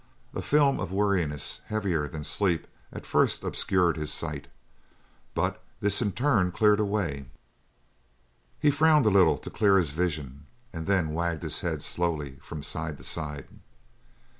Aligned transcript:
A 0.33 0.41
film 0.41 0.79
of 0.79 0.91
weariness 0.91 1.61
heavier 1.67 2.07
than 2.07 2.23
sleep 2.23 2.65
at 2.91 3.05
first 3.05 3.43
obscured 3.43 3.97
his 3.97 4.11
sight, 4.11 4.47
but 5.35 5.63
this 5.79 6.01
in 6.01 6.11
turn 6.13 6.51
cleared 6.51 6.79
away; 6.79 7.27
he 8.59 8.71
frowned 8.71 9.05
a 9.05 9.09
little 9.09 9.37
to 9.37 9.51
clear 9.51 9.77
his 9.77 9.91
vision, 9.91 10.47
and 10.73 10.87
then 10.87 11.13
wagged 11.13 11.43
his 11.43 11.59
head 11.61 11.83
slowly 11.83 12.37
from 12.37 12.63
side 12.63 12.97
to 12.97 13.03
side. 13.03 13.47